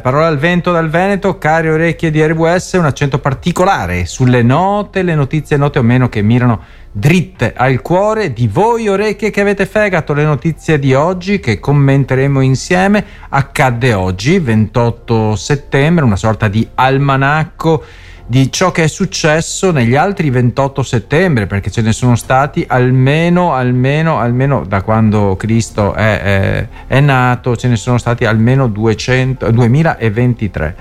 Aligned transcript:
Parola 0.00 0.28
al 0.28 0.38
vento 0.38 0.70
dal 0.70 0.90
Veneto, 0.90 1.38
cari 1.38 1.68
orecchie 1.68 2.12
di 2.12 2.24
RWS, 2.24 2.74
un 2.74 2.84
accento 2.84 3.18
particolare 3.18 4.06
sulle 4.06 4.44
note, 4.44 5.02
le 5.02 5.16
notizie 5.16 5.56
note 5.56 5.80
o 5.80 5.82
meno 5.82 6.08
che 6.08 6.22
mirano 6.22 6.62
dritte 6.92 7.52
al 7.52 7.82
cuore 7.82 8.32
di 8.32 8.46
voi 8.46 8.86
orecchie 8.86 9.30
che 9.30 9.40
avete 9.40 9.66
fegato. 9.66 10.14
Le 10.14 10.22
notizie 10.22 10.78
di 10.78 10.94
oggi 10.94 11.40
che 11.40 11.58
commenteremo 11.58 12.40
insieme 12.40 13.04
accadde 13.28 13.92
oggi, 13.92 14.38
28 14.38 15.34
settembre, 15.34 16.04
una 16.04 16.14
sorta 16.14 16.46
di 16.46 16.64
almanacco 16.76 17.82
di 18.30 18.52
ciò 18.52 18.70
che 18.72 18.84
è 18.84 18.88
successo 18.88 19.70
negli 19.72 19.96
altri 19.96 20.28
28 20.28 20.82
settembre, 20.82 21.46
perché 21.46 21.70
ce 21.70 21.80
ne 21.80 21.92
sono 21.92 22.14
stati 22.14 22.62
almeno, 22.68 23.54
almeno, 23.54 24.18
almeno 24.18 24.66
da 24.68 24.82
quando 24.82 25.34
Cristo 25.36 25.94
è, 25.94 26.20
è, 26.20 26.68
è 26.88 27.00
nato, 27.00 27.56
ce 27.56 27.68
ne 27.68 27.76
sono 27.76 27.96
stati 27.96 28.26
almeno 28.26 28.68
200, 28.68 29.50
2023. 29.50 30.76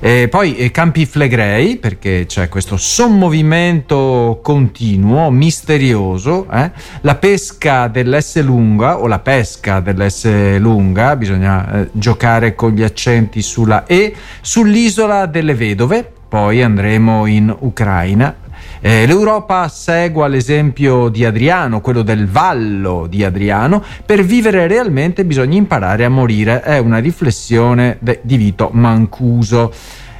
E 0.00 0.28
poi 0.28 0.56
eh, 0.56 0.70
Campi 0.70 1.04
Flegrei, 1.04 1.76
perché 1.76 2.24
c'è 2.26 2.48
questo 2.48 2.78
sommovimento 2.78 4.40
continuo, 4.42 5.30
misterioso, 5.30 6.46
eh? 6.50 6.70
la 7.02 7.14
pesca 7.16 7.88
dell'S 7.88 8.40
lunga 8.42 9.00
o 9.00 9.06
la 9.06 9.18
pesca 9.18 9.80
dell'S 9.80 10.56
lunga, 10.56 11.14
bisogna 11.14 11.80
eh, 11.80 11.88
giocare 11.92 12.54
con 12.54 12.70
gli 12.70 12.82
accenti 12.82 13.42
sulla 13.42 13.84
E, 13.84 14.14
sull'isola 14.40 15.26
delle 15.26 15.54
vedove 15.54 16.12
poi 16.28 16.62
andremo 16.62 17.26
in 17.26 17.54
Ucraina. 17.60 18.34
Eh, 18.80 19.06
L'Europa 19.06 19.68
segua 19.68 20.26
l'esempio 20.28 21.08
di 21.08 21.24
Adriano, 21.24 21.80
quello 21.80 22.02
del 22.02 22.26
vallo 22.28 23.06
di 23.08 23.24
Adriano. 23.24 23.82
Per 24.04 24.22
vivere 24.24 24.66
realmente 24.66 25.24
bisogna 25.24 25.56
imparare 25.56 26.04
a 26.04 26.08
morire. 26.08 26.60
È 26.62 26.78
una 26.78 26.98
riflessione 26.98 27.96
de- 28.00 28.20
di 28.22 28.36
Vito 28.36 28.70
Mancuso. 28.72 29.72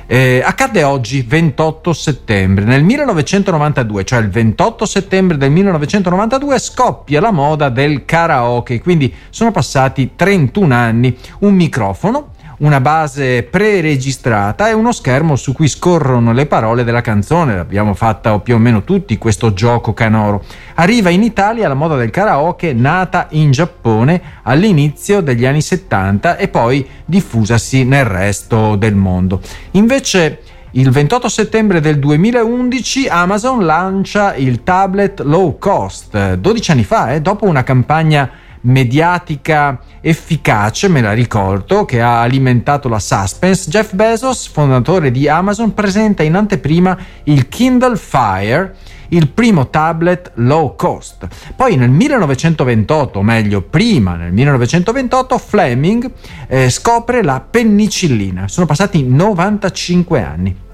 Eh, 0.08 0.40
accadde 0.44 0.84
oggi, 0.84 1.22
28 1.22 1.92
settembre. 1.92 2.64
Nel 2.64 2.84
1992, 2.84 4.04
cioè 4.04 4.20
il 4.20 4.30
28 4.30 4.86
settembre 4.86 5.36
del 5.36 5.50
1992, 5.50 6.58
scoppia 6.60 7.20
la 7.20 7.32
moda 7.32 7.68
del 7.68 8.04
karaoke. 8.04 8.80
Quindi 8.80 9.12
sono 9.30 9.50
passati 9.50 10.12
31 10.14 10.72
anni. 10.72 11.16
Un 11.40 11.54
microfono 11.54 12.28
una 12.58 12.80
base 12.80 13.42
pre-registrata 13.42 14.68
e 14.68 14.72
uno 14.72 14.92
schermo 14.92 15.36
su 15.36 15.52
cui 15.52 15.68
scorrono 15.68 16.32
le 16.32 16.46
parole 16.46 16.84
della 16.84 17.00
canzone. 17.00 17.56
L'abbiamo 17.56 17.94
fatta 17.94 18.38
più 18.38 18.54
o 18.54 18.58
meno 18.58 18.84
tutti 18.84 19.18
questo 19.18 19.52
gioco 19.52 19.92
canoro. 19.92 20.44
Arriva 20.76 21.10
in 21.10 21.22
Italia 21.22 21.68
la 21.68 21.74
moda 21.74 21.96
del 21.96 22.10
karaoke 22.10 22.72
nata 22.72 23.26
in 23.30 23.50
Giappone 23.50 24.20
all'inizio 24.42 25.20
degli 25.20 25.44
anni 25.44 25.60
70 25.60 26.36
e 26.36 26.48
poi 26.48 26.86
diffusasi 27.04 27.84
nel 27.84 28.04
resto 28.04 28.76
del 28.76 28.94
mondo. 28.94 29.40
Invece 29.72 30.40
il 30.72 30.90
28 30.90 31.28
settembre 31.28 31.80
del 31.80 31.98
2011 31.98 33.08
Amazon 33.08 33.64
lancia 33.64 34.34
il 34.34 34.62
tablet 34.62 35.20
low 35.20 35.58
cost, 35.58 36.34
12 36.34 36.70
anni 36.70 36.84
fa, 36.84 37.14
eh, 37.14 37.20
dopo 37.20 37.46
una 37.46 37.62
campagna 37.62 38.30
mediatica 38.66 39.80
efficace, 40.00 40.88
me 40.88 41.00
la 41.00 41.12
ricordo, 41.12 41.84
che 41.84 42.00
ha 42.00 42.20
alimentato 42.20 42.88
la 42.88 42.98
suspense, 42.98 43.70
Jeff 43.70 43.94
Bezos, 43.94 44.48
fondatore 44.48 45.10
di 45.10 45.28
Amazon, 45.28 45.74
presenta 45.74 46.22
in 46.22 46.34
anteprima 46.34 46.96
il 47.24 47.48
Kindle 47.48 47.96
Fire, 47.96 48.74
il 49.08 49.28
primo 49.28 49.68
tablet 49.68 50.32
low 50.34 50.74
cost. 50.76 51.26
Poi 51.54 51.76
nel 51.76 51.90
1928, 51.90 53.18
o 53.18 53.22
meglio 53.22 53.62
prima 53.62 54.16
nel 54.16 54.32
1928, 54.32 55.38
Fleming 55.38 56.10
eh, 56.48 56.70
scopre 56.70 57.22
la 57.22 57.40
penicillina. 57.40 58.48
Sono 58.48 58.66
passati 58.66 59.04
95 59.06 60.22
anni 60.22 60.64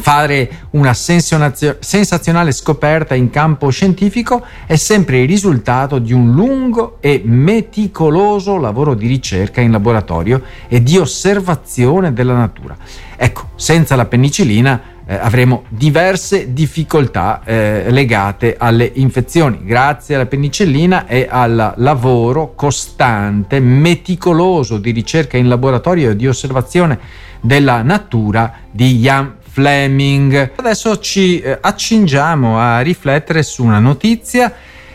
fare 0.00 0.50
una 0.70 0.94
sensazionale 0.94 2.52
scoperta 2.52 3.14
in 3.14 3.30
campo 3.30 3.70
scientifico 3.70 4.44
è 4.66 4.76
sempre 4.76 5.20
il 5.20 5.28
risultato 5.28 5.98
di 5.98 6.12
un 6.12 6.32
lungo 6.32 6.96
e 7.00 7.20
meticoloso 7.24 8.58
lavoro 8.58 8.94
di 8.94 9.06
ricerca 9.06 9.60
in 9.60 9.70
laboratorio 9.70 10.42
e 10.68 10.82
di 10.82 10.96
osservazione 10.96 12.12
della 12.12 12.34
natura. 12.34 12.76
Ecco, 13.16 13.50
senza 13.54 13.96
la 13.96 14.06
penicillina 14.06 14.80
eh, 15.06 15.14
avremo 15.14 15.64
diverse 15.68 16.52
difficoltà 16.52 17.42
eh, 17.44 17.90
legate 17.90 18.56
alle 18.58 18.90
infezioni. 18.94 19.60
Grazie 19.64 20.14
alla 20.14 20.26
penicillina 20.26 21.06
e 21.06 21.26
al 21.28 21.74
lavoro 21.76 22.54
costante, 22.54 23.60
meticoloso 23.60 24.78
di 24.78 24.92
ricerca 24.92 25.36
in 25.36 25.48
laboratorio 25.48 26.10
e 26.10 26.16
di 26.16 26.28
osservazione 26.28 26.98
della 27.40 27.82
natura 27.82 28.52
di 28.70 28.98
Jan 28.98 29.38
Fleming. 29.60 30.52
Adesso 30.56 30.98
ci 31.00 31.38
eh, 31.40 31.58
accingiamo 31.60 32.58
a 32.58 32.80
riflettere 32.80 33.42
su 33.42 33.62
una 33.62 33.78
notizia 33.78 34.50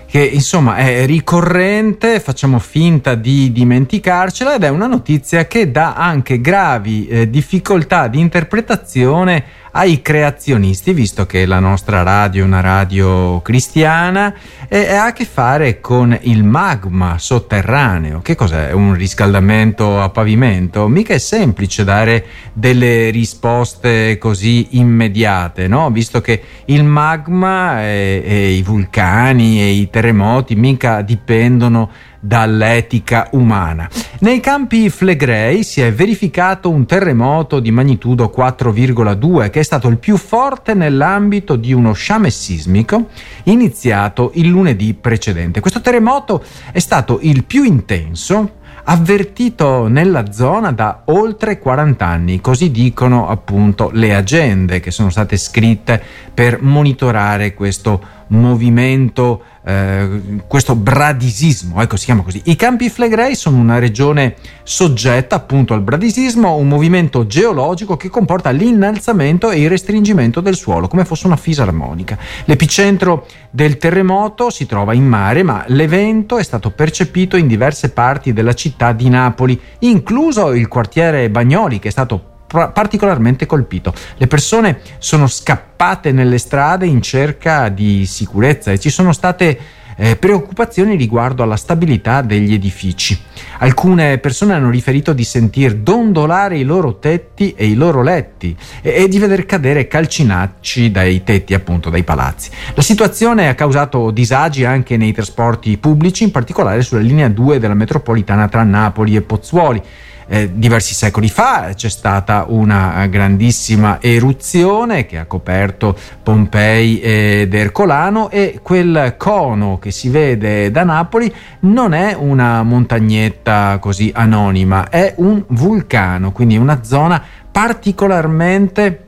che 0.08 0.24
insomma 0.24 0.78
è 0.78 1.06
ricorrente, 1.06 2.20
facciamo 2.20 2.58
finta 2.58 3.14
di 3.14 3.52
dimenticarcela 3.52 4.56
ed 4.56 4.64
è 4.64 4.70
una 4.70 4.88
notizia 4.88 5.46
che 5.46 5.70
dà 5.70 5.94
anche 5.94 6.42
gravi 6.42 7.08
eh, 7.08 7.30
difficoltà 7.30 8.08
di 8.08 8.20
interpretazione 8.20 9.44
ai 9.78 10.02
creazionisti, 10.02 10.94
visto 10.94 11.26
che 11.26 11.46
la 11.46 11.60
nostra 11.60 12.02
radio 12.02 12.44
è 12.44 12.46
una 12.46 12.62
radio 12.62 13.42
cristiana 13.42 14.34
e, 14.70 14.94
ha 14.94 15.08
a 15.08 15.14
che 15.14 15.26
fare 15.26 15.82
con 15.82 16.18
il 16.22 16.46
magma 16.46 17.18
sotterraneo. 17.18 18.22
Che 18.22 18.36
cos'è? 18.36 18.72
Un 18.72 18.94
riscaldamento 18.94 20.00
a 20.00 20.10
pavimento? 20.10 20.88
Mica 20.88 21.14
è 21.14 21.18
semplice 21.18 21.84
dare 21.84 22.26
delle 22.54 23.10
risposte 23.10 24.18
così 24.18 24.78
immediate, 24.78 25.68
no? 25.68 25.92
Visto 25.92 26.22
che 26.22 26.42
il 26.66 26.86
magma 26.86 27.82
e, 27.82 28.24
e 28.26 28.52
i 28.52 28.62
vulcani 28.62 29.60
e 29.60 29.72
i 29.72 29.90
terremoti 29.90 30.56
mica 30.56 31.02
dipendono 31.02 31.90
dall'etica 32.26 33.30
umana. 33.34 33.88
Nei 34.20 34.40
campi 34.40 34.90
Flegrei 34.90 35.64
si 35.64 35.82
è 35.82 35.94
verificato 35.94 36.70
un 36.70 36.86
terremoto 36.86 37.60
di 37.60 37.70
magnitudo 37.70 38.34
4,2 38.36 39.50
che 39.50 39.60
è 39.60 39.64
stato 39.64 39.88
il 39.88 39.98
più 39.98 40.18
forte 40.18 40.74
nell'ambito 40.74 41.56
di 41.56 41.72
uno 41.72 41.94
sciame 41.94 42.32
sismico 42.32 43.10
iniziato 43.44 44.32
il 44.36 44.48
lunedì 44.48 44.94
precedente. 44.96 45.60
Questo 45.60 45.82
terremoto 45.82 46.44
è 46.72 46.80
stato 46.80 47.20
il 47.22 47.44
più 47.44 47.64
intenso 47.64 48.64
avvertito 48.86 49.88
nella 49.88 50.32
zona 50.32 50.72
da 50.72 51.02
oltre 51.06 51.60
40 51.60 52.06
anni, 52.06 52.42
così 52.42 52.72
dicono 52.72 53.30
appunto 53.30 53.90
le 53.94 54.14
agende 54.14 54.80
che 54.80 54.92
sono 54.92 55.10
state 55.10 55.38
scritte 55.38 56.02
per 56.34 56.62
monitorare 56.62 57.54
questo 57.54 58.14
movimento, 58.28 59.44
eh, 59.64 60.42
questo 60.48 60.76
bradisismo, 60.76 61.82
ecco 61.82 61.98
si 61.98 62.06
chiama 62.06 62.22
così. 62.22 62.42
I 62.46 62.56
Campi 62.56 62.90
Flegrei 62.90 63.36
sono 63.36 63.58
una 63.58 63.80
regione 63.80 64.36
soggetta 64.64 65.36
appunto 65.36 65.74
al 65.74 65.82
bradisismo, 65.82 66.56
un 66.56 66.68
movimento 66.68 67.28
geologico 67.28 67.98
che 67.98 68.10
comporta 68.10 68.50
l'innalzamento 68.50 69.52
e 69.52 69.62
il 69.62 69.70
restringimento 69.70 70.42
del 70.42 70.56
suolo, 70.56 70.88
come 70.88 71.06
fosse 71.06 71.28
una 71.28 71.38
fisarmonica. 71.38 72.18
L'epicentro 72.46 73.26
del 73.50 73.78
terremoto 73.78 74.50
si 74.50 74.66
trova 74.66 74.94
in 74.94 75.06
mare, 75.06 75.44
ma 75.44 75.64
l'evento 75.68 76.38
è 76.38 76.44
stato 76.44 76.72
percepito 76.72 77.38
in 77.38 77.48
diverse 77.48 77.90
parti 77.90 78.34
della 78.34 78.54
città 78.54 78.92
di 78.92 79.10
Napoli, 79.10 79.60
incluso 79.80 80.54
il 80.54 80.68
quartiere 80.68 81.30
Bagnoli, 81.30 81.80
che 81.80 81.88
è 81.88 81.92
stato 81.92 82.34
particolarmente 82.72 83.46
colpito. 83.46 83.94
Le 84.18 84.28
persone 84.28 84.80
sono 85.00 85.28
scappate 85.28 86.12
nelle 86.12 86.38
strade 86.38 86.86
in 86.86 87.02
cerca 87.02 87.70
di 87.70 88.06
sicurezza 88.06 88.72
e 88.72 88.80
ci 88.80 88.90
sono 88.90 89.12
state 89.12 89.84
eh, 89.98 90.16
preoccupazioni 90.16 90.96
riguardo 90.96 91.44
alla 91.44 91.56
stabilità 91.56 92.22
degli 92.22 92.54
edifici. 92.54 93.20
Alcune 93.60 94.18
persone 94.18 94.54
hanno 94.54 94.70
riferito 94.70 95.14
di 95.14 95.24
sentir 95.24 95.76
dondolare 95.76 96.58
i 96.58 96.64
loro 96.64 97.00
tetti 97.00 97.54
e 97.56 97.68
i 97.68 97.76
loro 97.76 98.02
letti 98.02 98.56
e, 98.82 99.04
e 99.04 99.08
di 99.08 99.20
veder 99.20 99.46
cadere 99.46 99.88
calcinacci 99.88 100.92
dai 100.92 101.24
tetti, 101.24 101.54
appunto 101.54 101.90
dai 101.90 102.04
palazzi. 102.04 102.50
La 102.74 102.82
situazione 102.82 103.48
ha 103.48 103.56
causato 103.56 104.12
disagi 104.12 104.66
anche 104.66 104.98
nei 104.98 105.14
trasporti 105.14 105.78
pubblici, 105.78 106.24
in 106.24 106.32
particolare 106.32 106.82
sulla 106.82 107.02
linea 107.02 107.30
2 107.30 107.60
della 107.60 107.74
metropolitana 107.74 108.48
tra 108.48 108.64
Napoli 108.64 109.16
e 109.16 109.22
Pozzuoli 109.22 109.82
eh, 110.28 110.50
diversi 110.54 110.94
secoli 110.94 111.30
fa 111.30 111.72
c'è 111.76 111.90
stata 111.90 112.46
una 112.48 113.06
grandissima 113.08 114.00
eruzione 114.02 115.06
che 115.06 115.18
ha 115.18 115.26
coperto 115.26 115.98
Pompei 116.24 117.00
ed 117.00 117.54
Ercolano 117.54 118.30
e 118.30 118.60
quel 118.62 119.16
cono 119.18 119.78
che 119.80 119.92
si 119.92 120.10
vede 120.10 120.72
da 120.72 120.84
Napoli 120.84 121.34
non 121.62 121.94
è 121.94 122.16
una 122.18 122.64
montagnetta 122.64 123.78
così 123.80 124.12
anonima, 124.14 124.90
è 124.90 125.14
un 125.18 125.44
vulcano, 125.48 126.32
quindi 126.32 126.58
una 126.58 126.84
zona 126.84 127.22
particolarmente 127.52 129.05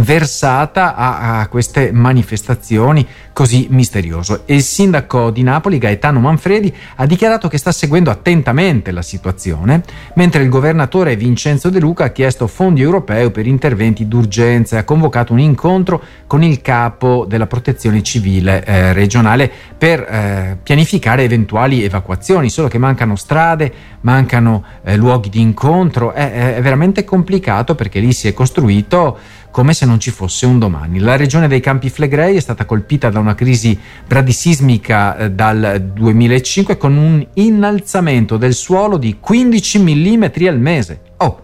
versata 0.00 0.94
a, 0.94 1.40
a, 1.40 1.48
queste 1.48 1.92
manifestazioni 1.92 3.06
così 3.32 3.68
misteriose. 3.70 4.42
Il 4.46 4.62
sindaco 4.62 5.30
di 5.30 5.42
Napoli, 5.42 5.78
Gaetano 5.78 6.20
Manfredi, 6.20 6.74
ha 6.96 7.06
dichiarato 7.06 7.48
che 7.48 7.58
sta 7.58 7.70
seguendo 7.70 8.10
attentamente 8.10 8.90
la 8.90 9.02
situazione, 9.02 9.82
mentre 10.14 10.42
il 10.42 10.48
governatore 10.48 11.16
Vincenzo 11.16 11.70
De 11.70 11.78
Luca 11.78 12.04
ha 12.04 12.08
chiesto 12.10 12.46
fondi 12.46 12.82
europei 12.82 13.30
per 13.30 13.46
interventi 13.46 14.08
d'urgenza 14.08 14.76
e 14.76 14.78
ha 14.80 14.84
convocato 14.84 15.32
un 15.32 15.38
incontro 15.38 16.02
con 16.26 16.42
il 16.42 16.60
capo 16.60 17.24
della 17.28 17.46
protezione 17.46 18.02
civile 18.02 18.64
eh, 18.64 18.92
regionale 18.92 19.50
per 19.78 20.00
eh, 20.00 20.58
pianificare 20.62 21.22
eventuali 21.22 21.84
evacuazioni, 21.84 22.50
solo 22.50 22.68
che 22.68 22.78
mancano 22.78 23.16
strade, 23.16 23.72
mancano 24.00 24.64
eh, 24.82 24.96
luoghi 24.96 25.28
di 25.28 25.40
incontro, 25.40 26.12
è, 26.12 26.56
è 26.56 26.60
veramente 26.60 27.04
complicato 27.04 27.74
perché 27.74 28.00
lì 28.00 28.12
si 28.12 28.28
è 28.28 28.34
costruito 28.34 29.18
come 29.50 29.74
se 29.74 29.86
non 29.86 29.98
ci 29.98 30.10
fosse 30.10 30.46
un 30.46 30.58
domani. 30.58 30.98
La 30.98 31.16
regione 31.16 31.48
dei 31.48 31.60
Campi 31.60 31.90
Flegrei 31.90 32.36
è 32.36 32.40
stata 32.40 32.64
colpita 32.64 33.10
da 33.10 33.18
una 33.18 33.34
crisi 33.34 33.78
bradisismica 34.06 35.16
eh, 35.16 35.30
dal 35.30 35.90
2005 35.94 36.76
con 36.76 36.96
un 36.96 37.26
innalzamento 37.34 38.36
del 38.36 38.54
suolo 38.54 38.96
di 38.96 39.16
15 39.20 39.78
mm 39.78 40.24
al 40.46 40.58
mese. 40.58 41.00
Oh, 41.18 41.42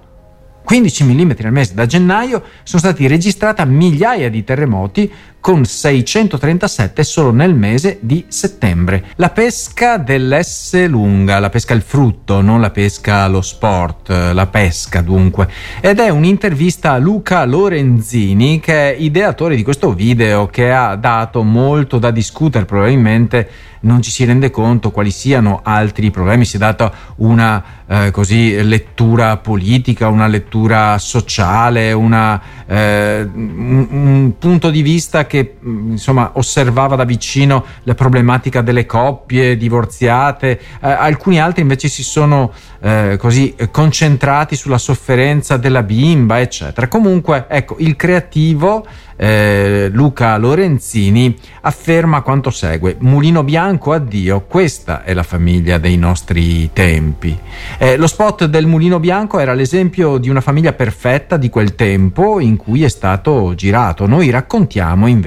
15 0.64 1.04
mm 1.04 1.30
al 1.42 1.52
mese. 1.52 1.74
Da 1.74 1.86
gennaio 1.86 2.42
sono 2.62 2.80
stati 2.80 3.06
registrati 3.06 3.64
migliaia 3.66 4.30
di 4.30 4.44
terremoti 4.44 5.10
con 5.44 5.67
637 5.67 7.05
solo 7.05 7.31
nel 7.31 7.55
mese 7.55 7.99
di 8.00 8.25
settembre. 8.29 9.08
La 9.17 9.29
pesca 9.29 9.99
dell'S 9.99 10.87
lunga, 10.87 11.38
la 11.38 11.50
pesca 11.50 11.75
al 11.75 11.82
frutto, 11.82 12.41
non 12.41 12.62
la 12.62 12.70
pesca 12.70 13.25
allo 13.25 13.43
sport, 13.43 14.08
la 14.08 14.46
pesca 14.46 15.02
dunque. 15.02 15.46
Ed 15.82 15.99
è 15.99 16.08
un'intervista 16.08 16.93
a 16.93 16.96
Luca 16.96 17.44
Lorenzini 17.44 18.58
che 18.58 18.94
è 18.94 18.96
ideatore 18.99 19.55
di 19.55 19.62
questo 19.62 19.93
video 19.93 20.46
che 20.46 20.73
ha 20.73 20.96
dato 20.96 21.43
molto 21.43 21.99
da 21.99 22.11
discutere 22.11 22.64
probabilmente 22.64 23.50
non 23.85 24.02
ci 24.02 24.11
si 24.11 24.25
rende 24.25 24.50
conto 24.50 24.90
quali 24.90 25.11
siano 25.11 25.61
altri 25.62 26.11
problemi, 26.11 26.44
si 26.44 26.56
è 26.56 26.58
data 26.58 26.93
una 27.17 27.62
eh, 27.87 28.11
così, 28.11 28.62
lettura 28.62 29.37
politica, 29.37 30.08
una 30.08 30.26
lettura 30.26 30.99
sociale, 30.99 31.93
una, 31.93 32.40
eh, 32.67 33.29
un, 33.32 33.87
un, 33.90 34.32
punto 34.38 34.70
di 34.70 34.82
vista 34.82 35.26
che 35.26 35.33
mm, 35.42 35.92
insomma, 35.92 36.32
osservava 36.34 36.96
da 36.96 37.04
vicino 37.04 37.64
la 37.84 37.94
problematica 37.94 38.60
delle 38.60 38.86
coppie 38.86 39.56
divorziate, 39.56 40.60
eh, 40.81 40.88
alcuni 40.88 41.40
altri 41.40 41.62
invece 41.62 41.88
si 41.88 42.02
sono 42.02 42.52
eh, 42.81 43.16
così 43.19 43.54
concentrati 43.70 44.56
sulla 44.56 44.78
sofferenza 44.78 45.56
della 45.56 45.82
bimba, 45.82 46.40
eccetera. 46.40 46.88
Comunque, 46.88 47.46
ecco, 47.48 47.76
il 47.78 47.96
creativo 47.96 48.86
eh, 49.16 49.88
Luca 49.92 50.36
Lorenzini 50.36 51.37
afferma 51.62 52.22
quanto 52.22 52.50
segue: 52.50 52.96
Mulino 52.98 53.42
bianco, 53.42 53.92
addio, 53.92 54.44
questa 54.46 55.02
è 55.04 55.14
la 55.14 55.22
famiglia 55.22 55.78
dei 55.78 55.96
nostri 55.96 56.70
tempi. 56.72 57.37
Eh, 57.78 57.96
lo 57.96 58.06
spot 58.06 58.44
del 58.46 58.66
Mulino 58.66 59.00
bianco 59.00 59.38
era 59.38 59.54
l'esempio 59.54 60.19
di 60.19 60.28
una 60.28 60.40
famiglia 60.40 60.72
perfetta 60.72 61.37
di 61.37 61.48
quel 61.48 61.75
tempo 61.75 62.40
in 62.40 62.56
cui 62.56 62.84
è 62.84 62.88
stato 62.88 63.54
girato. 63.54 64.06
Noi 64.06 64.30
raccontiamo 64.30 65.06
invece 65.06 65.24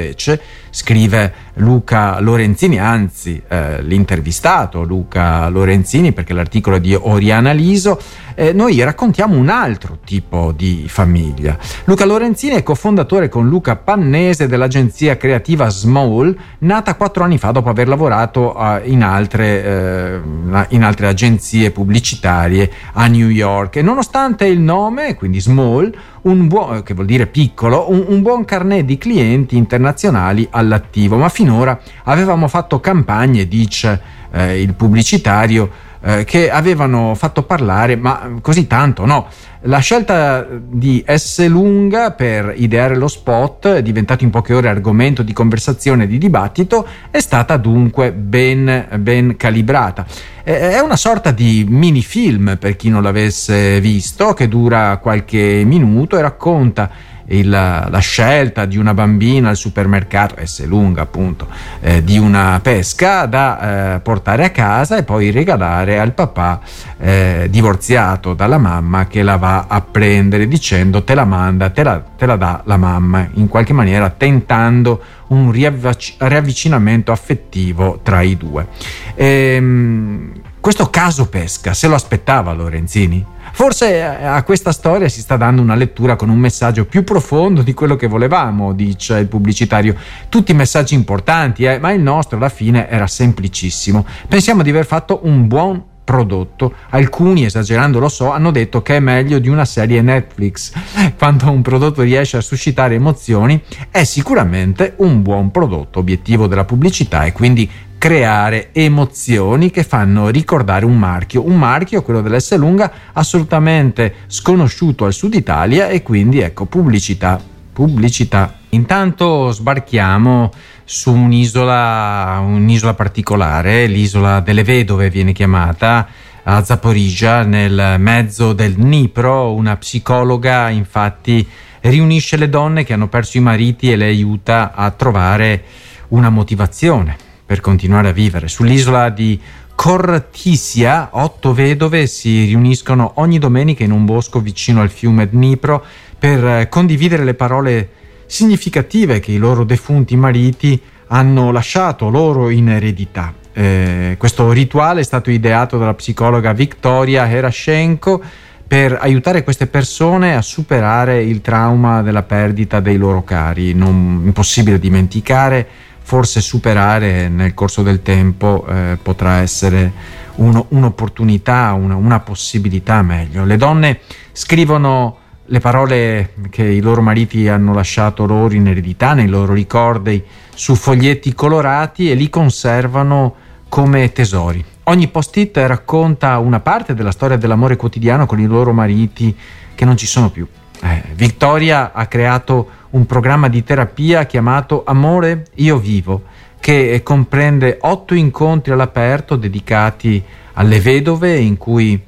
scrive 0.70 1.34
Luca 1.56 2.20
Lorenzini, 2.20 2.80
anzi 2.80 3.42
eh, 3.48 3.82
l'intervistato 3.82 4.84
Luca 4.84 5.50
Lorenzini, 5.50 6.12
perché 6.12 6.34
l'articolo 6.34 6.76
è 6.76 6.80
di 6.80 6.94
Oriana 6.94 7.52
Liso, 7.52 8.00
eh, 8.36 8.54
noi 8.54 8.80
raccontiamo 8.84 9.36
un 9.36 9.50
altro 9.50 9.98
tipo 10.06 10.54
di 10.56 10.86
famiglia. 10.88 11.58
Luca 11.86 12.06
Lorenzini 12.06 12.54
è 12.56 12.62
cofondatore 12.62 13.30
con 13.30 13.50
Luca 13.50 13.76
Pannese 13.76 14.48
dell'agenzia 14.48 15.18
creativa 15.18 15.70
Small, 15.70 16.38
nata 16.60 16.94
quattro 16.94 17.24
anni 17.24 17.40
fa 17.40 17.50
dopo 17.50 17.70
aver 17.70 17.88
lavorato 17.88 18.56
uh, 18.56 18.80
in, 18.84 19.02
altre, 19.02 20.22
uh, 20.22 20.66
in 20.70 20.84
altre 20.84 21.08
agenzie 21.08 21.72
pubblicitarie 21.72 22.72
a 22.94 23.08
New 23.08 23.30
York. 23.30 23.78
E 23.78 23.82
nonostante 23.82 24.46
il 24.46 24.60
nome, 24.60 25.16
quindi 25.16 25.40
Small, 25.40 25.92
un 26.28 26.48
buon, 26.48 26.84
che 26.84 26.94
vuol 26.94 27.06
dire 27.06 27.28
piccolo, 27.28 27.90
un, 27.90 28.06
un 28.08 28.22
buon 28.22 28.46
carnet 28.46 28.86
di 28.86 28.98
clienti 28.98 29.58
internazionali 29.58 30.48
all'attivo, 30.52 31.18
ma 31.18 31.30
finora 31.30 31.80
avevamo 32.04 32.48
fatto 32.48 32.80
campagne, 32.80 33.48
dice 33.48 34.02
eh, 34.32 34.62
il 34.62 34.74
pubblicitario, 34.74 35.70
eh, 36.02 36.24
che 36.24 36.50
avevano 36.50 37.16
fatto 37.16 37.44
parlare, 37.44 37.96
ma 37.96 38.40
così 38.42 38.68
tanto 38.68 39.06
no. 39.06 39.28
La 39.62 39.80
scelta 39.80 40.46
di 40.50 41.04
S. 41.06 41.46
Lunga 41.48 42.12
per 42.12 42.54
ideare 42.56 42.96
lo 42.96 43.08
spot, 43.08 43.80
diventato 43.80 44.24
in 44.24 44.30
poche 44.30 44.54
ore 44.54 44.70
argomento 44.70 45.24
di 45.24 45.34
conversazione 45.34 46.04
e 46.04 46.08
di 46.08 46.18
dibattito, 46.18 46.88
è 47.10 47.20
stata 47.20 47.58
dunque 47.58 48.12
ben, 48.12 48.88
ben 49.00 49.36
calibrata. 49.36 50.06
È 50.44 50.80
una 50.80 50.96
sorta 50.96 51.32
di 51.32 51.66
mini 51.68 52.02
film 52.02 52.58
per 52.58 52.76
chi 52.76 52.90
non 52.90 53.04
l'avesse 53.04 53.82
visto, 53.82 54.34
che 54.34 54.48
dura 54.48 54.98
qualche 54.98 55.64
minuto 55.66 56.18
e 56.18 56.22
racconta 56.22 56.90
il, 57.28 57.50
la 57.50 58.00
scelta 58.00 58.66
di 58.66 58.78
una 58.78 58.94
bambina 58.94 59.50
al 59.50 59.56
supermercato, 59.56 60.36
S 60.44 60.66
lunga 60.66 61.02
appunto, 61.02 61.48
eh, 61.82 62.04
di 62.04 62.18
una 62.18 62.60
pesca 62.62 63.26
da 63.26 63.96
eh, 63.96 64.00
portare 64.00 64.46
a 64.46 64.50
casa 64.50 64.98
e 64.98 65.04
poi 65.04 65.32
regalare 65.32 66.00
al 66.00 66.14
papà 66.14 66.60
eh, 67.00 67.48
divorziato 67.50 68.34
dalla 68.34 68.58
mamma 68.58 69.08
che 69.08 69.24
la 69.24 69.38
va 69.38 69.66
a 69.68 69.82
prendere 69.82 70.48
dicendo 70.48 71.04
te 71.04 71.16
la 71.16 71.26
manda, 71.26 71.70
te 71.70 71.84
la, 71.84 72.00
te 72.00 72.26
la 72.26 72.36
dà 72.36 72.62
la 72.66 72.78
mamma, 72.78 73.28
in 73.34 73.48
qualche 73.48 73.74
maniera 73.74 74.10
tentando 74.10 75.02
un 75.28 75.52
riavvic- 75.52 76.16
riavvicinamento 76.18 77.12
affettivo 77.12 78.00
tra 78.04 78.22
i 78.22 78.38
due. 78.38 78.68
Ehm, 79.16 80.32
questo 80.60 80.90
caso 80.90 81.28
pesca, 81.30 81.74
se 81.74 81.88
lo 81.88 81.96
aspettava 81.96 82.52
Lorenzini? 82.54 83.36
Forse 83.58 83.90
eh, 83.92 84.04
a 84.04 84.44
questa 84.44 84.72
storia 84.72 85.10
si 85.10 85.20
sta 85.20 85.36
dando 85.36 85.64
una 85.64 85.74
lettura 85.74 86.16
con 86.16 86.30
un 86.30 86.38
messaggio 86.38 86.86
più 86.86 87.04
profondo 87.04 87.64
di 87.64 87.74
quello 87.74 87.96
che 87.96 88.06
volevamo, 88.06 88.72
dice 88.72 89.18
il 89.18 89.26
pubblicitario. 89.26 89.96
Tutti 90.30 90.54
messaggi 90.54 90.94
importanti, 90.94 91.64
eh, 91.64 91.80
ma 91.80 91.92
il 91.92 92.00
nostro 92.00 92.38
alla 92.38 92.50
fine 92.50 92.88
era 92.88 93.08
semplicissimo. 93.08 94.06
Pensiamo 94.28 94.62
di 94.62 94.70
aver 94.70 94.86
fatto 94.86 95.22
un 95.24 95.48
buon 95.48 95.84
prodotto. 96.04 96.72
Alcuni, 96.92 97.46
esagerando 97.46 97.98
lo 97.98 98.10
so, 98.10 98.30
hanno 98.30 98.52
detto 98.52 98.84
che 98.84 98.98
è 98.98 99.00
meglio 99.00 99.40
di 99.40 99.50
una 99.50 99.66
serie 99.66 100.04
Netflix. 100.04 100.72
Quando 101.18 101.50
un 101.50 101.64
prodotto 101.64 102.04
riesce 102.04 102.38
a 102.38 102.42
suscitare 102.42 102.94
emozioni, 102.94 103.60
è 103.90 104.04
sicuramente 104.04 104.94
un 104.98 105.24
buon 105.24 105.50
prodotto. 105.50 105.98
Obiettivo 105.98 106.46
della 106.46 106.64
pubblicità 106.64 107.24
è 107.24 107.32
quindi 107.34 107.68
creare 107.98 108.70
emozioni 108.74 109.72
che 109.72 109.84
fanno 109.84 110.30
ricordare 110.30 110.86
un 110.86 110.98
marchio, 110.98 111.46
un 111.46 111.58
marchio, 111.58 112.04
quello 112.04 112.22
dell'S 112.22 112.56
lunga, 112.56 112.92
assolutamente 113.14 114.14
sconosciuto 114.28 115.06
al 115.06 115.14
sud 115.14 115.34
Italia 115.34 115.90
e 115.90 116.04
quindi 116.04 116.40
ecco 116.40 116.66
pubblicità, 116.66 117.42
pubblicità. 117.74 118.54
Intanto 118.70 119.52
sbarchiamo 119.52 120.52
su 120.84 121.12
un'isola, 121.12 122.40
un'isola 122.46 122.94
particolare, 122.94 123.88
l'isola 123.88 124.40
delle 124.42 124.64
vedove 124.64 125.10
viene 125.10 125.34
chiamata, 125.34 126.08
a 126.44 126.64
Zaporizhia, 126.64 127.44
nel 127.44 127.96
mezzo 127.98 128.54
del 128.54 128.76
Dnipro, 128.76 129.54
una 129.54 129.76
psicologa 129.76 130.70
infatti 130.70 131.46
riunisce 131.82 132.38
le 132.38 132.48
donne 132.48 132.86
che 132.86 132.94
hanno 132.94 133.10
perso 133.10 133.38
i 133.38 133.42
mariti 133.42 133.92
e 133.92 133.98
le 133.98 134.06
aiuta 134.06 134.74
a 134.74 134.90
trovare 134.92 135.64
una 136.10 136.30
motivazione 136.30 137.26
per 137.48 137.62
continuare 137.62 138.10
a 138.10 138.12
vivere. 138.12 138.50
Sull'isola 138.50 139.10
di 139.10 139.40
Cortisia, 139.74 141.10
otto 141.14 141.54
vedove 141.54 142.08
si 142.08 142.46
riuniscono 142.46 143.14
ogni 143.16 143.40
domenica 143.40 143.86
in 143.86 143.92
un 143.92 144.06
bosco 144.06 144.42
vicino 144.42 144.82
al 144.82 144.90
fiume 144.90 145.30
Dnipro 145.30 145.84
per 146.20 146.46
eh, 146.46 146.68
condividere 146.68 147.24
le 147.24 147.36
parole 147.36 147.90
significative 148.26 149.22
che 149.22 149.32
i 149.32 149.38
loro 149.38 149.64
defunti 149.64 150.18
mariti 150.18 150.80
hanno 151.08 151.52
lasciato 151.52 152.10
loro 152.10 152.50
in 152.50 152.68
eredità. 152.70 153.34
Eh, 153.54 154.16
questo 154.18 154.52
rituale 154.52 155.00
è 155.00 155.04
stato 155.04 155.32
ideato 155.32 155.78
dalla 155.78 155.94
psicologa 155.94 156.52
Victoria 156.52 157.30
Herashenko 157.30 158.22
per 158.68 158.98
aiutare 159.00 159.44
queste 159.44 159.68
persone 159.68 160.36
a 160.36 160.42
superare 160.42 161.24
il 161.24 161.40
trauma 161.40 162.02
della 162.02 162.24
perdita 162.24 162.82
dei 162.82 162.98
loro 162.98 163.24
cari, 163.24 163.74
non 163.74 164.24
impossibile 164.26 164.78
dimenticare 164.78 165.68
forse 166.08 166.40
superare 166.40 167.28
nel 167.28 167.54
corso 167.54 167.84
del 167.84 168.02
tempo 168.02 168.66
eh, 168.66 168.98
potrà 169.02 169.40
essere 169.42 169.92
uno, 170.36 170.68
un'opportunità, 170.70 171.74
una, 171.74 171.98
una 171.98 172.22
possibilità 172.22 173.02
meglio. 173.02 173.44
Le 173.44 173.58
donne 173.58 174.00
scrivono 174.32 175.18
le 175.44 175.60
parole 175.60 176.34
che 176.50 176.64
i 176.64 176.80
loro 176.80 177.02
mariti 177.02 177.50
hanno 177.50 177.74
lasciato 177.74 178.26
loro 178.26 178.54
in 178.54 178.68
eredità, 178.68 179.14
nei 179.16 179.28
loro 179.28 179.52
ricordi, 179.52 180.24
su 180.56 180.76
foglietti 180.76 181.34
colorati 181.34 182.10
e 182.10 182.14
li 182.16 182.30
conservano 182.30 183.36
come 183.68 184.10
tesori. 184.14 184.64
Ogni 184.84 185.10
post-it 185.10 185.58
racconta 185.58 186.38
una 186.38 186.62
parte 186.62 186.94
della 186.94 187.12
storia 187.12 187.36
dell'amore 187.36 187.76
quotidiano 187.76 188.26
con 188.26 188.40
i 188.40 188.46
loro 188.46 188.72
mariti 188.72 189.36
che 189.76 189.84
non 189.84 189.98
ci 189.98 190.06
sono 190.06 190.30
più. 190.30 190.48
Eh, 190.82 191.04
Victoria 191.16 191.92
ha 191.92 192.06
creato 192.06 192.70
un 192.92 193.06
programma 193.06 193.48
di 193.50 193.64
terapia 193.64 194.26
chiamato 194.26 194.84
Amore 194.86 195.46
Io 195.56 195.78
Vivo, 195.78 196.24
che 196.60 197.02
comprende 197.04 197.78
otto 197.82 198.14
incontri 198.14 198.72
all'aperto 198.72 199.36
dedicati 199.36 200.24
alle 200.54 200.80
vedove 200.80 201.38
in 201.38 201.58
cui 201.58 202.02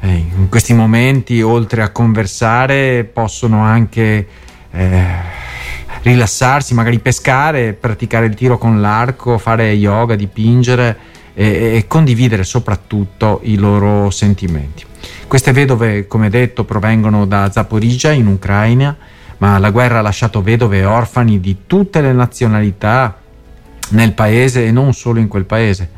eh, 0.00 0.08
in 0.08 0.48
questi 0.48 0.74
momenti, 0.74 1.40
oltre 1.40 1.82
a 1.82 1.90
conversare, 1.90 3.04
possono 3.04 3.62
anche 3.62 4.26
eh, 4.70 5.04
rilassarsi, 6.02 6.74
magari 6.74 6.98
pescare, 6.98 7.72
praticare 7.72 8.26
il 8.26 8.34
tiro 8.34 8.58
con 8.58 8.80
l'arco, 8.80 9.38
fare 9.38 9.70
yoga, 9.72 10.14
dipingere 10.14 10.96
e, 11.32 11.76
e 11.76 11.86
condividere 11.88 12.44
soprattutto 12.44 13.40
i 13.44 13.56
loro 13.56 14.10
sentimenti. 14.10 14.84
Queste 15.26 15.52
vedove, 15.52 16.06
come 16.06 16.28
detto, 16.28 16.64
provengono 16.64 17.24
da 17.26 17.50
Zaporizhia 17.50 18.12
in 18.12 18.26
Ucraina, 18.26 18.96
ma 19.44 19.58
la 19.58 19.70
guerra 19.70 19.98
ha 19.98 20.00
lasciato 20.00 20.40
vedove 20.40 20.78
e 20.78 20.84
orfani 20.86 21.38
di 21.38 21.66
tutte 21.66 22.00
le 22.00 22.14
nazionalità 22.14 23.14
nel 23.90 24.14
paese 24.14 24.64
e 24.64 24.70
non 24.70 24.94
solo 24.94 25.20
in 25.20 25.28
quel 25.28 25.44
paese. 25.44 25.90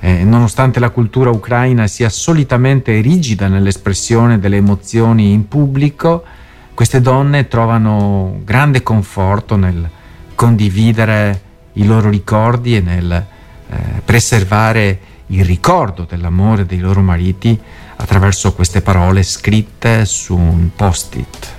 Eh, 0.00 0.24
nonostante 0.24 0.80
la 0.80 0.88
cultura 0.88 1.28
ucraina 1.28 1.86
sia 1.88 2.08
solitamente 2.08 2.98
rigida 3.02 3.48
nell'espressione 3.48 4.38
delle 4.38 4.56
emozioni 4.56 5.32
in 5.32 5.46
pubblico, 5.46 6.24
queste 6.72 7.02
donne 7.02 7.48
trovano 7.48 8.40
grande 8.42 8.82
conforto 8.82 9.56
nel 9.56 9.86
condividere 10.34 11.40
i 11.74 11.84
loro 11.84 12.08
ricordi 12.08 12.76
e 12.76 12.80
nel 12.80 13.12
eh, 13.12 13.76
preservare 14.06 15.00
il 15.26 15.44
ricordo 15.44 16.06
dell'amore 16.08 16.64
dei 16.64 16.78
loro 16.78 17.02
mariti 17.02 17.60
attraverso 17.96 18.54
queste 18.54 18.80
parole 18.80 19.22
scritte 19.22 20.06
su 20.06 20.34
un 20.34 20.70
post-it. 20.74 21.55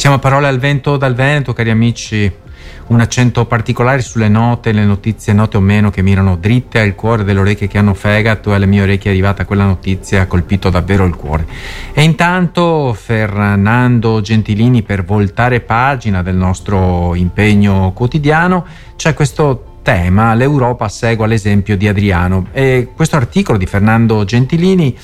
Siamo 0.00 0.16
a 0.16 0.18
parole 0.18 0.48
al 0.48 0.58
vento 0.58 0.96
dal 0.96 1.12
Veneto, 1.14 1.52
cari 1.52 1.68
amici 1.68 2.32
un 2.86 3.00
accento 3.00 3.44
particolare 3.44 4.00
sulle 4.00 4.30
note, 4.30 4.72
le 4.72 4.86
notizie 4.86 5.34
note 5.34 5.58
o 5.58 5.60
meno 5.60 5.90
che 5.90 6.00
mirano 6.00 6.36
dritte 6.36 6.80
al 6.80 6.94
cuore 6.94 7.22
delle 7.22 7.40
orecchie 7.40 7.68
che 7.68 7.76
hanno 7.76 7.92
fegato 7.92 8.50
e 8.50 8.54
alle 8.54 8.64
mie 8.64 8.80
orecchie 8.80 9.10
è 9.10 9.12
arrivata 9.12 9.44
quella 9.44 9.66
notizia 9.66 10.22
ha 10.22 10.26
colpito 10.26 10.70
davvero 10.70 11.04
il 11.04 11.14
cuore. 11.16 11.46
E 11.92 12.02
intanto 12.02 12.94
Fernando 12.94 14.22
Gentilini 14.22 14.80
per 14.80 15.04
voltare 15.04 15.60
pagina 15.60 16.22
del 16.22 16.34
nostro 16.34 17.14
impegno 17.14 17.92
quotidiano 17.92 18.64
c'è 18.96 19.12
questo 19.12 19.80
tema, 19.82 20.32
l'Europa 20.32 20.88
segue 20.88 21.26
l'esempio 21.26 21.76
di 21.76 21.86
Adriano 21.86 22.46
e 22.52 22.88
questo 22.96 23.16
articolo 23.16 23.58
di 23.58 23.66
Fernando 23.66 24.24
Gentilini 24.24 24.96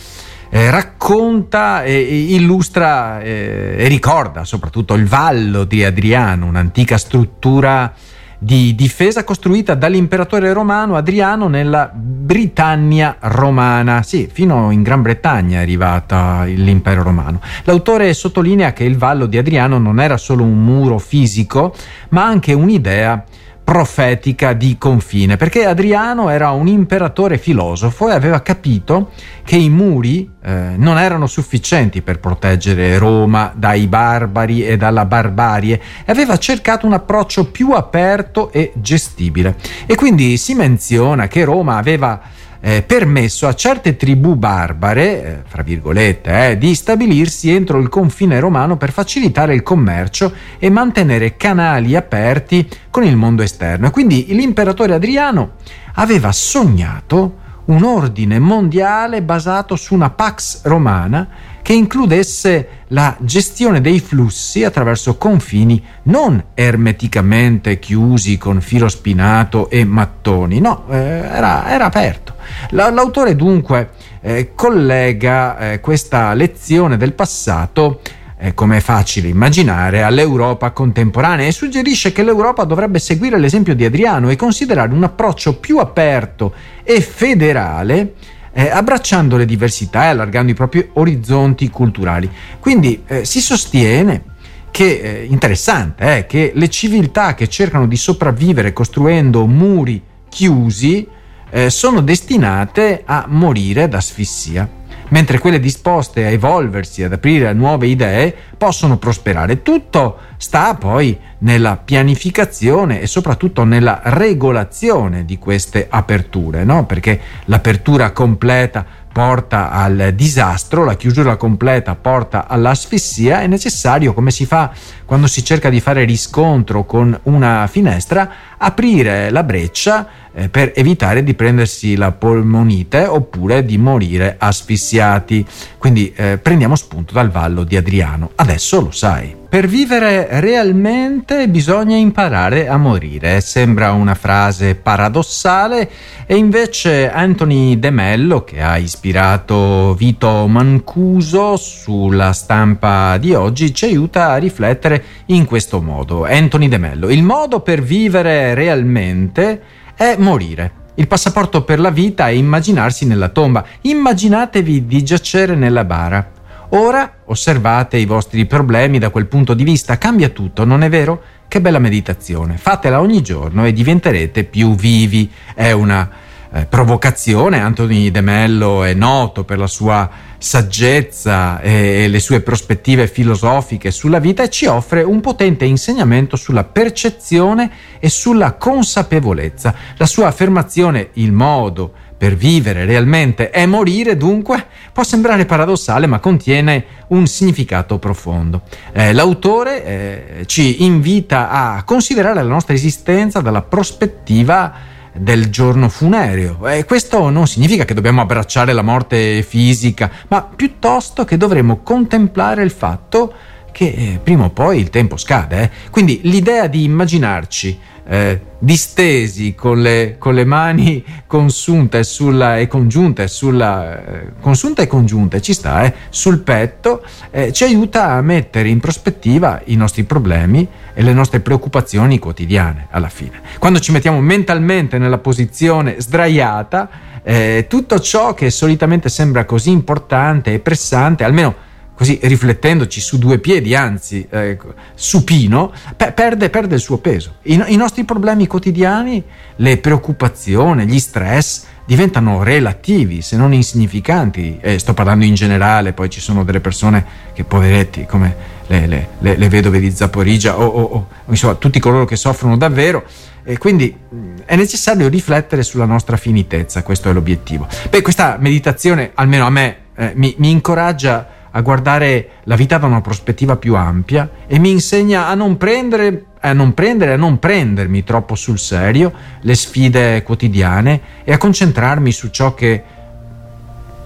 eh, 0.57 0.71
racconta 0.71 1.85
e, 1.85 2.01
illustra 2.01 3.21
eh, 3.21 3.77
e 3.79 3.89
ricorda 3.89 4.45
soprattutto 4.45 4.95
il 4.95 5.07
Vallo 5.07 5.65
di 5.65 5.85
Adriano, 5.85 6.47
un'antica 6.47 6.97
struttura 6.97 7.93
di 8.39 8.75
difesa 8.75 9.25
costruita 9.25 9.75
dall'imperatore 9.75 10.53
romano 10.53 10.97
Adriano 10.97 11.49
nella 11.49 11.91
Britannia 11.93 13.17
romana. 13.21 14.03
Sì, 14.03 14.31
fino 14.33 14.71
in 14.71 14.83
Gran 14.83 15.03
Bretagna 15.03 15.59
è 15.59 15.63
arrivata 15.63 16.45
l'impero 16.45 17.03
romano. 17.03 17.41
L'autore 17.65 18.15
sottolinea 18.15 18.73
che 18.73 18.85
il 18.85 18.97
Vallo 18.97 19.27
di 19.27 19.37
Adriano 19.37 19.77
non 19.77 20.01
era 20.01 20.17
solo 20.17 20.43
un 20.43 20.65
muro 20.65 20.99
fisico, 20.99 21.75
ma 22.11 22.25
anche 22.25 22.55
un'idea 22.55 23.25
profetica 23.67 24.53
di 24.53 24.77
confine, 24.79 25.37
perché 25.37 25.67
Adriano 25.67 26.29
era 26.29 26.51
un 26.51 26.69
imperatore 26.69 27.37
filosofo 27.37 28.09
e 28.09 28.13
aveva 28.13 28.41
capito 28.41 29.11
che 29.43 29.57
i 29.57 29.69
muri 29.69 30.31
eh, 30.41 30.75
non 30.77 30.99
erano 30.99 31.27
sufficienti 31.27 32.01
per 32.01 32.21
proteggere 32.21 32.97
Roma 32.97 33.53
dai 33.57 33.89
barbari 33.89 34.65
e 34.65 34.77
dalla 34.77 35.05
barbarie 35.05 35.81
e 36.05 36.13
aveva 36.13 36.39
cercato 36.39 36.87
un 36.87 36.93
approccio 36.93 37.51
più 37.51 37.73
aperto 37.73 38.53
e 38.53 38.71
gestibile. 38.77 39.57
E 39.87 39.97
quindi 39.97 40.37
si 40.37 40.55
menziona 40.55 41.27
che 41.27 41.43
Roma 41.43 41.77
aveva 41.77 42.21
eh, 42.61 42.83
permesso 42.83 43.47
a 43.47 43.55
certe 43.55 43.97
tribù 43.97 44.35
barbare, 44.35 45.25
eh, 45.25 45.43
fra 45.47 45.63
virgolette, 45.63 46.51
eh, 46.51 46.59
di 46.59 46.75
stabilirsi 46.75 47.51
entro 47.51 47.79
il 47.79 47.89
confine 47.89 48.41
romano 48.41 48.77
per 48.77 48.93
facilitare 48.93 49.55
il 49.55 49.63
commercio 49.63 50.33
e 50.59 50.71
mantenere 50.71 51.37
canali 51.37 51.95
aperti 51.95 52.69
con 52.91 53.05
il 53.05 53.17
mondo 53.17 53.43
esterno. 53.43 53.91
Quindi 53.91 54.27
l'imperatore 54.29 54.95
Adriano 54.95 55.53
aveva 55.95 56.33
sognato 56.33 57.45
un 57.67 57.83
ordine 57.83 58.39
mondiale 58.39 59.23
basato 59.23 59.77
su 59.77 59.95
una 59.95 60.11
pax 60.11 60.63
romana 60.65 61.29
che 61.67 61.73
includesse 61.73 62.69
la 62.91 63.17
gestione 63.19 63.81
dei 63.81 63.99
flussi 63.99 64.63
attraverso 64.63 65.17
confini 65.17 65.85
non 66.05 66.41
ermeticamente 66.55 67.81
chiusi 67.81 68.39
con 68.39 68.61
filo 68.61 68.89
spinato 68.89 69.69
e 69.69 69.85
mattoni, 69.85 70.61
no, 70.61 70.85
eh, 70.89 70.95
era, 70.97 71.69
era, 71.69 71.87
aperto. 71.87 72.35
L'autore 72.69 73.35
dunque 73.35 73.91
eh, 74.21 74.53
collega 74.55 75.59
eh, 75.73 75.81
questa 75.81 76.35
lezione 76.35 76.97
del 76.97 77.15
passato 77.15 78.01
eh, 78.39 78.55
come 78.55 78.77
è 78.77 78.81
facile 78.81 79.27
immaginare, 79.27 80.05
all'Europa 80.05 80.71
contemporanea 80.71 81.49
e 81.49 81.53
suggerisce 81.53 82.13
che 82.13 82.23
l'Europa 82.23 82.63
dovrebbe 82.63 83.01
seguire 83.01 83.41
l'esempio 83.41 83.75
di 83.75 83.85
Adriano 83.85 84.31
e 84.31 84.37
considerare 84.37 84.93
un 84.93 85.03
approccio 85.03 85.57
più 85.57 85.79
aperto 85.79 86.55
e 86.85 87.01
federale 87.01 88.13
eh, 88.59 88.71
abbracciando 88.71 89.37
le 89.37 89.45
diversità 89.45 90.05
e 90.05 90.09
allargando 90.09 90.51
i 90.51 90.55
propri 90.55 90.89
orizzonti 90.95 91.69
culturali. 91.69 92.31
Quindi 92.59 93.03
eh, 93.07 93.27
si 93.27 93.43
sostiene 93.43 94.23
che, 94.71 94.99
eh, 94.99 95.27
interessante, 95.29 96.17
eh, 96.17 96.27
che 96.27 96.53
le 96.55 96.71
civiltà 96.71 97.35
che 97.35 97.49
cercano 97.49 97.87
di 97.87 97.97
sopravvivere 97.97 98.73
costruendo 98.73 99.47
muri 99.47 100.03
chiusi 100.31 101.07
eh, 101.51 101.69
sono 101.69 102.01
destinate 102.01 103.03
a 103.05 103.27
morire 103.29 103.89
d'asfissia 103.89 104.67
mentre 105.11 105.39
quelle 105.39 105.61
disposte 105.61 106.25
a 106.25 106.31
evolversi, 106.31 107.03
ad 107.03 107.13
aprire 107.13 107.49
a 107.49 107.53
nuove 107.53 107.87
idee, 107.87 108.35
possono 108.57 108.99
prosperare. 108.99 109.63
Tutto 109.63 110.19
sta 110.37 110.75
poi 110.75 111.19
nella 111.39 111.77
pianificazione 111.77 113.01
e 113.01 113.07
soprattutto 113.07 113.65
nella 113.65 114.01
regolazione 114.05 115.25
di 115.25 115.39
queste 115.39 115.87
aperture, 115.89 116.65
no? 116.65 116.87
perché 116.87 117.21
l'apertura 117.45 118.11
completa 118.13 119.05
porta 119.17 119.71
al 119.71 120.13
disastro, 120.15 120.85
la 120.85 120.95
chiusura 120.95 121.37
completa 121.37 121.95
porta 121.95 122.47
all'asfissia, 122.47 123.41
è 123.41 123.47
necessario, 123.47 124.13
come 124.13 124.31
si 124.31 124.45
fa 124.45 124.71
quando 125.07 125.27
si 125.27 125.43
cerca 125.43 125.71
di 125.71 125.81
fare 125.81 126.05
riscontro 126.05 126.85
con 126.85 127.19
una 127.23 127.67
finestra, 127.67 128.31
aprire 128.59 129.31
la 129.31 129.43
breccia 129.43 130.09
eh, 130.33 130.49
per 130.49 130.73
evitare 130.75 131.25
di 131.25 131.35
prendersi 131.35 131.97
la 131.97 132.13
polmonite 132.13 133.07
oppure 133.07 133.65
di 133.65 133.79
morire 133.79 134.37
asfissiati. 134.39 135.45
Quindi 135.79 136.13
eh, 136.15 136.39
prendiamo 136.39 136.77
spunto 136.77 137.15
dal 137.15 137.31
vallo 137.31 137.65
di 137.65 137.77
Adriano, 137.77 138.31
adesso 138.35 138.81
lo 138.81 138.91
sai. 138.91 139.45
Per 139.49 139.69
vivere 139.69 140.27
realmente 140.41 141.49
bisogna 141.49 141.97
imparare 141.97 142.69
a 142.69 142.77
morire. 142.77 143.41
Sembra 143.41 143.93
una 143.93 144.15
frase 144.15 144.75
paradossale 144.75 145.89
e 146.27 146.37
invece 146.37 147.11
Anthony 147.11 147.79
De 147.79 147.91
Mello, 147.91 148.43
che 148.45 148.61
ha 148.61 148.77
ispirato 148.77 149.95
Vito 149.95 150.47
Mancuso 150.49 151.57
sulla 151.57 152.33
stampa 152.33 153.17
di 153.19 153.33
oggi, 153.33 153.73
ci 153.73 153.87
aiuta 153.87 154.33
a 154.33 154.37
riflettere 154.37 155.03
in 155.27 155.47
questo 155.47 155.81
modo. 155.81 156.25
Anthony 156.25 156.69
De 156.69 156.79
Mello, 156.79 157.09
il 157.09 157.23
modo 157.23 157.61
per 157.61 157.81
vivere 157.81 158.46
realmente 158.55 159.61
è 159.95 160.17
morire. 160.19 160.85
Il 160.95 161.09
passaporto 161.09 161.63
per 161.63 161.79
la 161.79 161.91
vita 161.91 162.29
è 162.29 162.33
immaginarsi 162.33 163.05
nella 163.07 163.29
tomba. 163.29 163.65
Immaginatevi 163.83 164.87
di 164.87 165.03
giacere 165.05 165.55
nella 165.55 165.85
bara. 165.85 166.33
Ora 166.71 167.19
osservate 167.27 167.97
i 167.97 168.07
vostri 168.07 168.47
problemi 168.47 168.99
da 168.99 169.11
quel 169.11 169.27
punto 169.27 169.55
di 169.55 169.63
vista. 169.63 169.99
Cambia 169.99 170.31
tutto, 170.31 170.65
non 170.65 170.83
è 170.83 170.89
vero? 170.89 171.23
Che 171.49 171.61
bella 171.61 171.79
meditazione. 171.79 172.57
Fatela 172.57 173.01
ogni 173.01 173.23
giorno 173.23 173.67
e 173.67 173.73
diventerete 173.73 174.45
più 174.45 174.75
vivi. 174.75 175.31
È 175.55 175.71
una 175.71 176.11
eh, 176.57 176.67
provocazione. 176.67 177.61
Anthony 177.61 178.11
De 178.11 178.21
Mello 178.21 178.83
è 178.83 178.95
noto 178.95 179.45
per 179.45 179.59
la 179.59 179.67
sua 179.67 180.09
saggezza 180.39 181.61
e 181.61 182.09
le 182.09 182.21
sue 182.21 182.41
prospettive 182.41 183.09
filosofiche 183.09 183.91
sulla 183.91 184.19
vita 184.19 184.43
e 184.43 184.51
ci 184.51 184.67
offre 184.67 185.03
un 185.03 185.21
potente 185.21 185.65
insegnamento 185.65 186.37
sulla 186.37 186.65
percezione 186.65 187.71
e 187.99 188.09
sulla 188.09 188.53
consapevolezza. 188.55 189.75
La 189.97 190.07
sua 190.07 190.29
affermazione, 190.29 191.11
il 191.15 191.33
modo 191.33 191.93
per 192.17 192.35
vivere 192.35 192.87
realmente 192.87 193.51
è 193.51 193.67
morire, 193.67 194.17
dunque, 194.17 194.67
può 194.93 195.03
sembrare 195.03 195.45
paradossale, 195.45 196.07
ma 196.07 196.19
contiene 196.19 196.85
un 197.09 197.27
significato 197.27 197.99
profondo. 197.99 198.63
Eh, 198.93 199.13
l'autore 199.13 199.85
eh, 199.85 200.47
ci 200.47 200.85
invita 200.85 201.51
a 201.51 201.83
considerare 201.85 202.43
la 202.43 202.49
nostra 202.49 202.75
esistenza 202.75 203.41
dalla 203.41 203.63
prospettiva 203.63 204.95
del 205.19 205.51
giorno 205.51 205.89
funereo. 205.89 206.67
E 206.69 206.85
questo 206.85 207.31
non 207.31 207.47
significa 207.47 207.85
che 207.85 207.95
dobbiamo 207.95 208.21
abbracciare 208.21 208.73
la 208.73 208.83
morte 208.83 209.43
fisica, 209.43 210.11
ma 210.29 210.43
piuttosto 210.43 211.25
che 211.25 211.37
dovremo 211.37 211.83
contemplare 211.83 212.63
il 212.63 212.71
fatto 212.71 213.33
che 213.73 213.95
eh, 213.97 214.21
prima 214.23 214.45
o 214.45 214.51
poi 214.51 214.81
il 214.81 214.89
tempo 214.91 215.17
scade. 215.17 215.63
Eh? 215.63 215.71
Quindi 215.91 216.21
l'idea 216.25 216.67
di 216.67 216.85
immaginarci 216.85 217.79
eh, 218.09 218.41
distesi 218.59 219.55
con 219.55 219.83
le, 219.83 220.17
con 220.19 220.35
le, 220.35 220.45
mani 220.45 221.05
consunte 221.27 222.05
sulla, 222.05 222.59
e 222.59 222.69
congiunte 222.69 223.29
sulla 223.29 224.05
eh, 224.05 224.33
consunte 224.41 224.83
e 224.83 224.87
congiunte 224.87 225.43
ci 225.43 225.53
sta 225.53 225.85
eh, 225.85 225.93
sul 226.09 226.39
petto 226.39 227.05
eh, 227.31 227.53
ci 227.53 227.65
aiuta 227.65 228.11
a 228.13 228.23
mettere 228.23 228.69
in 228.69 228.81
prospettiva 228.81 229.61
i 229.67 229.77
nostri 229.77 230.05
problemi 230.05 230.67
e 230.95 231.03
le 231.03 231.13
nostre 231.13 231.41
preoccupazioni 231.41 232.19
quotidiane 232.19 232.87
alla 232.91 233.09
fine. 233.09 233.41
Quando 233.59 233.81
ci 233.81 233.93
mettiamo 233.93 234.21
mentalmente 234.21 234.99
nella 234.99 235.19
posizione 235.19 235.97
sdraiata 235.99 236.89
eh, 237.23 237.67
tutto 237.69 237.99
ciò 237.99 238.35
che 238.35 238.51
solitamente 238.51 239.09
sembra 239.09 239.45
così 239.45 239.71
importante 239.71 240.53
e 240.53 240.61
pressante 240.61 241.25
almeno 241.25 241.66
così 241.97 242.19
riflettendoci 242.23 243.01
su 243.01 243.19
due 243.19 243.39
piedi, 243.39 243.75
anzi 243.75 244.27
eh, 244.29 244.59
supino, 244.95 245.73
pe- 245.97 246.13
perde, 246.13 246.51
perde, 246.51 246.75
il 246.75 246.81
suo 246.81 246.99
peso. 246.99 247.37
I, 247.43 247.65
I, 247.69 247.77
nostri 247.77 248.05
problemi 248.05 248.47
quotidiani, 248.47 249.25
le 249.57 249.79
preoccupazioni, 249.79 250.85
gli 250.85 250.99
stress 250.99 251.65
diventano 251.87 252.43
relativi, 252.43 253.23
se 253.23 253.39
non 253.39 253.55
insignificanti. 253.55 254.59
Eh, 254.61 254.79
sto 254.79 254.93
parlando 254.93 255.25
in 255.25 255.35
generale, 255.35 255.95
poi 255.95 256.11
ci 256.11 256.21
sono 256.21 256.45
delle 256.45 256.61
persone 256.61 257.05
che 257.33 257.45
poveretti, 257.45 258.05
come 258.05 258.37
le, 258.67 258.87
le, 258.87 259.09
le, 259.21 259.37
le 259.37 259.49
vedove 259.49 259.81
di 259.81 259.91
Zaporigia 259.91 260.59
o, 260.59 260.67
o, 260.67 260.83
o, 260.83 261.09
insomma 261.29 261.55
tutti 261.55 261.81
coloro 261.81 262.05
che 262.05 262.17
soffrono 262.17 262.59
davvero. 262.59 263.05
E 263.43 263.57
quindi 263.57 263.97
è 264.45 264.55
necessario 264.55 265.09
riflettere 265.09 265.63
sulla 265.63 265.87
nostra 265.87 266.19
finitezza, 266.19 266.83
questo 266.83 267.09
è 267.09 267.13
l'obiettivo. 267.15 267.67
Beh, 267.89 268.03
questa 268.03 268.37
meditazione, 268.39 269.13
almeno 269.15 269.47
a 269.47 269.51
me, 269.51 269.77
eh, 269.97 270.13
mi, 270.15 270.35
mi 270.39 270.51
incoraggia 270.51 271.36
a 271.57 271.63
guardare 271.63 272.29
la 272.45 272.55
vita 272.55 272.77
da 272.77 272.87
una 272.87 273.01
prospettiva 273.01 273.57
più 273.57 273.75
ampia 273.75 274.29
e 274.47 274.59
mi 274.59 274.71
insegna 274.71 275.29
a 275.29 275.35
non 275.35 275.57
prendere 275.57 276.27
a 276.41 276.53
non 276.53 276.75
prendere 276.75 277.15
a 277.15 277.17
non 277.17 277.39
prendermi 277.39 278.05
troppo 278.05 278.35
sul 278.35 278.59
serio 278.59 279.13
le 279.41 279.55
sfide 279.55 280.23
quotidiane 280.23 281.01
e 281.25 281.33
a 281.33 281.39
concentrarmi 281.39 282.13
su 282.13 282.29
ciò 282.29 282.55
che 282.55 282.83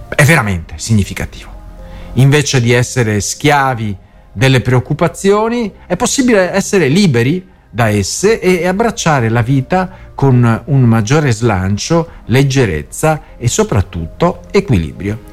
è 0.07 0.23
veramente 0.23 0.75
significativo. 0.77 1.49
Invece 2.13 2.61
di 2.61 2.71
essere 2.71 3.19
schiavi 3.19 3.95
delle 4.31 4.61
preoccupazioni, 4.61 5.71
è 5.85 5.97
possibile 5.97 6.51
essere 6.53 6.87
liberi 6.87 7.47
da 7.69 7.89
esse 7.89 8.39
e 8.39 8.65
abbracciare 8.65 9.29
la 9.29 9.41
vita 9.41 9.89
con 10.15 10.63
un 10.65 10.81
maggiore 10.83 11.31
slancio, 11.31 12.09
leggerezza 12.25 13.21
e 13.37 13.47
soprattutto 13.47 14.41
equilibrio. 14.51 15.30